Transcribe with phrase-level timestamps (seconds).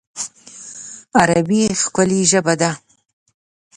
[1.19, 2.71] عربي ښکلی ژبه ده